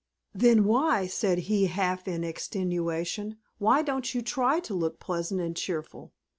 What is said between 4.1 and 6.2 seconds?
you try to look pleasant and cheerful?